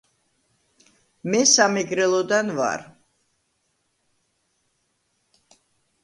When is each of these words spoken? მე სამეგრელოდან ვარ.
მე 1.33 1.41
სამეგრელოდან 1.49 2.49
ვარ. 2.59 2.85